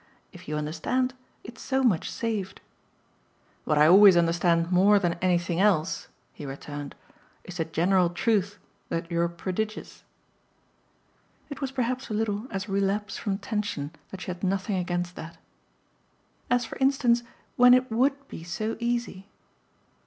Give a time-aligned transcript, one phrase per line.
[0.33, 1.13] If you understand,
[1.43, 2.59] it's so much saved."
[3.65, 6.95] "What I always understand more than anything else," he returned,
[7.43, 8.57] "is the general truth
[8.89, 10.03] that you're prodigious."
[11.51, 15.37] It was perhaps a little as relapse from tension that she had nothing against that.
[16.49, 17.21] "As for instance
[17.55, 19.27] when it WOULD be so easy